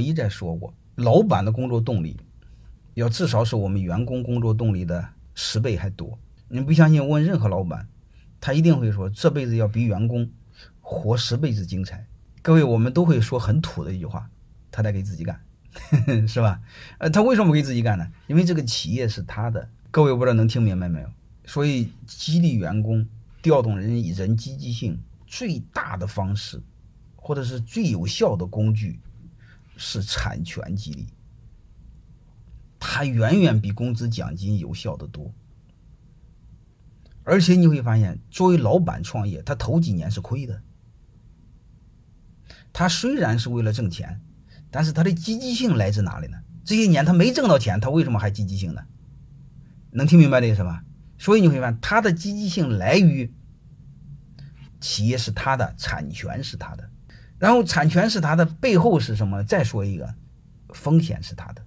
[0.00, 2.16] 一再说过，老板的工作动力
[2.94, 6.18] 要至少是我们员工工作动力的十倍还多。
[6.48, 7.06] 你不相信？
[7.06, 7.86] 问任何老板，
[8.40, 10.28] 他一定会说这辈子要比员工
[10.80, 12.04] 活十辈子精彩。
[12.42, 14.28] 各位，我们都会说很土的一句话：
[14.70, 15.40] 他在给自己干，
[16.26, 16.60] 是吧？
[16.98, 18.10] 呃，他为什么不给自己干呢？
[18.26, 19.68] 因为这个企业是他的。
[19.90, 21.08] 各位，不知道能听明白没有？
[21.44, 23.06] 所以，激励员工、
[23.42, 26.60] 调动人人积极性最大的方式，
[27.16, 29.00] 或者是最有效的工具，
[29.82, 31.06] 是产权激励。
[32.78, 35.32] 它远远比工资奖金有效的多。
[37.24, 40.62] 而且你会发现，作为老板创业，他头几年是亏的。
[42.74, 44.20] 他虽然是为了挣钱，
[44.70, 46.36] 但是他的积极性来自哪里呢？
[46.62, 48.82] 这些年他没挣到钱，他为什么还积极性呢？
[49.92, 50.84] 能听明白这意思吧？
[51.18, 53.32] 所以你会发现，他的积极性来于
[54.80, 56.90] 企业是他的，产权是他的，
[57.40, 59.42] 然后产权是他的背后是什么？
[59.42, 60.14] 再说一个，
[60.74, 61.66] 风险是他的，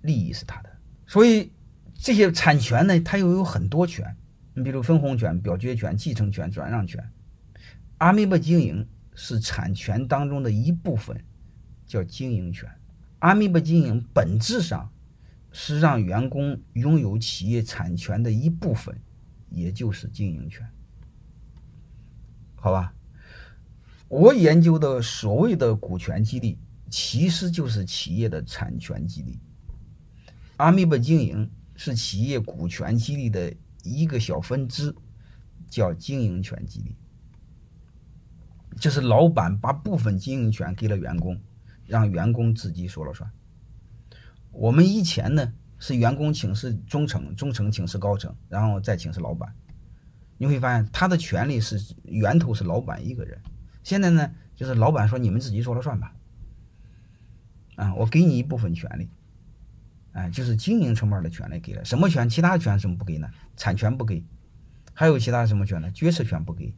[0.00, 0.70] 利益是他的。
[1.06, 1.52] 所以
[1.92, 4.16] 这些产权呢，它又有很多权，
[4.54, 7.06] 你比如分红权、表决权、继承权、转让权。
[7.98, 11.22] 阿米巴经营是产权当中的一部分，
[11.84, 12.70] 叫经营权。
[13.18, 14.90] 阿米巴经营本质上。
[15.52, 18.96] 是让员工拥有企业产权的一部分，
[19.48, 20.64] 也就是经营权，
[22.54, 22.94] 好吧？
[24.10, 26.58] 我研究的所谓的股权激励，
[26.90, 29.38] 其实就是企业的产权激励。
[30.56, 34.92] 阿米巴经营是企业股权激励的一个小分支，
[35.68, 36.96] 叫经营权激励，
[38.80, 41.40] 就是老板把部分经营权给了员工，
[41.86, 43.30] 让员工自己说了算。
[44.50, 49.54] 我们以前呢是员工请示中层，中层请示高层，然后再请示老板。
[50.36, 53.40] 你会发现他的权利是源头是老板一个人。
[53.82, 56.14] 现在呢，就是老板说你们自己说了算吧。
[57.76, 59.08] 啊，我给你一部分权利，
[60.12, 61.84] 哎，就是经营层面的权利给了。
[61.84, 62.28] 什么权？
[62.28, 63.30] 其他权怎么不给呢？
[63.56, 64.22] 产权不给，
[64.92, 65.90] 还有其他什么权呢？
[65.90, 66.74] 决策权不给，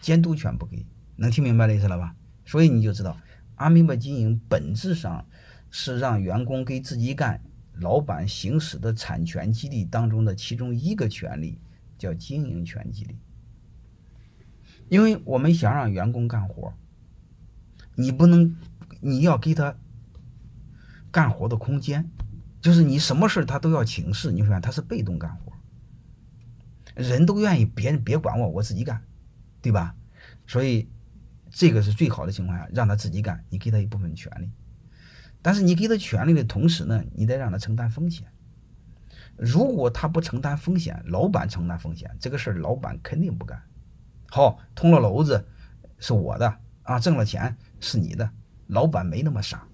[0.00, 0.84] 监督权不给。
[1.16, 2.14] 能听明白的意思了吧？
[2.44, 3.16] 所以你就知道
[3.56, 5.26] 阿米巴经营本质上。
[5.76, 7.42] 是让员工给自己干，
[7.80, 11.58] 老板行使的产权激励当中的其中一个权利，
[11.98, 13.18] 叫经营权激励。
[14.88, 16.72] 因为我们想让员工干活，
[17.94, 18.56] 你不能，
[19.00, 19.76] 你要给他
[21.10, 22.10] 干活的空间，
[22.60, 25.52] 就是你什么事他都要请示，你发现他是被动干活，
[26.94, 29.02] 人都愿意别人别管我，我自己干，
[29.62, 29.94] 对吧？
[30.46, 30.88] 所以
[31.50, 34.50] 这个是最好的情况下，让他自己干，你给他一部分权利。
[35.40, 38.26] 但是你给他权利的同时呢，你得让他承担风险。
[39.36, 43.62] 如果他不承担风险，老板承担风险，这个事儿老板肯定不干。
[44.34, 45.46] 好，通了娄子
[45.96, 48.28] 是我的啊，挣了钱是你的，
[48.66, 49.64] 老板没那么傻，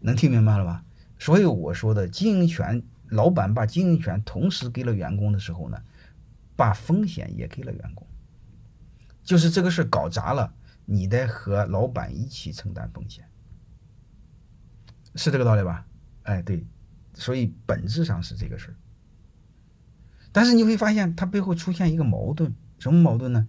[0.00, 0.84] 能听明白了吧？
[1.18, 5.82] 所以我说的经营权，老板把经营权同时给了员工的时候呢，
[6.56, 8.06] 把风险也给了员工，
[9.22, 10.52] 就是这个事搞砸了，
[10.84, 13.24] 你得和老板一起承担风险。
[15.14, 15.86] 是这个道理吧？
[16.24, 16.66] 哎，对，
[17.14, 18.76] 所以本质上是这个事儿。
[20.32, 23.48] 但是你会发现，它背后出现一个矛盾，什么矛盾呢？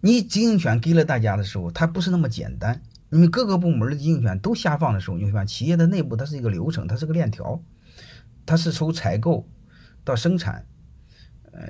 [0.00, 2.82] 你经营权给了大家的时候，它不是那么简单。
[3.10, 7.62] 你们各个部门的经营权都下放的时候，你会发现，企业的内部它是一个流程，它是个链条，
[8.46, 9.48] 它是从采购
[10.04, 10.66] 到生产，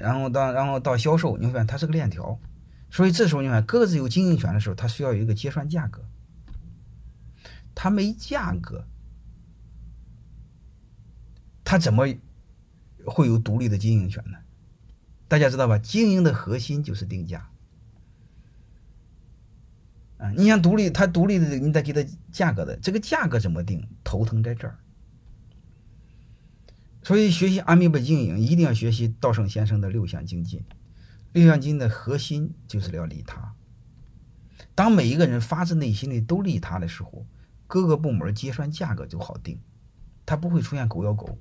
[0.00, 2.38] 然后到然后到销售，你会发现它是个链条。
[2.90, 6.04] 所以这时候你看，各自有经营权的时候，它需要有一个结算价格。
[7.74, 8.84] 它没价格，
[11.64, 12.06] 它怎么
[13.06, 14.36] 会有独立的经营权呢？
[15.26, 15.78] 大家知道吧？
[15.78, 17.48] 经营的核心就是定价
[20.20, 20.30] 啊！
[20.36, 23.88] 你想独立，他独立的，你得给他价格的，这个价格怎么定？
[24.04, 24.78] 头疼在这儿。
[27.02, 30.62] 所以学习阿米巴经营，一定要学习稻盛先生的六项精进。
[31.32, 33.54] 六项精进的核心就是要利他。
[34.74, 37.26] 当每一个人发自内心的都利他的时候。
[37.72, 39.60] 各个部门结算价格就好定，
[40.26, 41.38] 他不会出现狗咬狗。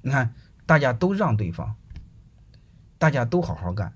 [0.00, 0.32] 你看，
[0.66, 1.74] 大家都让对方，
[2.96, 3.92] 大家都好好干，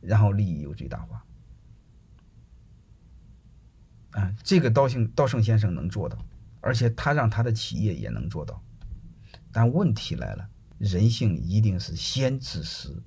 [0.00, 1.24] 然后利益又最大化。
[4.14, 6.18] 啊，这个道兴道盛先生能做到，
[6.60, 8.60] 而且他让他的企业也能做到。
[9.52, 13.02] 但问题来了，人性一定是先自私，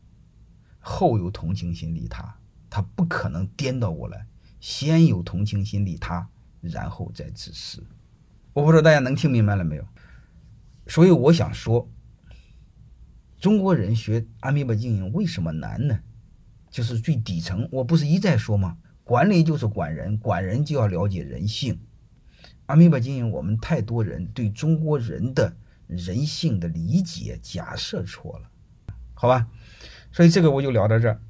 [0.79, 2.37] 后有同情心利他，
[2.69, 4.25] 他不可能颠倒过来，
[4.59, 6.27] 先有同情心利他。
[6.59, 7.81] 然后再自私，
[8.51, 9.87] 我不知道大家能听明白了没有？
[10.87, 11.87] 所以我想说，
[13.39, 15.99] 中国人学阿米巴经营为什么难呢？
[16.71, 18.75] 就是最底层，我不是一再说吗？
[19.07, 21.79] 管理就是管人，管人就要了解人性，
[22.65, 25.55] 阿米巴经营，我们太多人对中国人的
[25.87, 28.49] 人性的理解假设错了，
[29.13, 29.47] 好吧？
[30.11, 31.21] 所以这个我就聊到这儿。